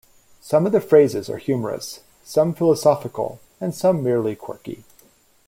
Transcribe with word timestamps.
Some 0.41 0.65
of 0.65 0.71
the 0.71 0.81
phrases 0.81 1.29
are 1.29 1.37
humorous, 1.37 1.99
some 2.23 2.55
philosophical, 2.55 3.39
and 3.59 3.75
some 3.75 4.01
merely 4.01 4.35
quirky. 4.35 4.83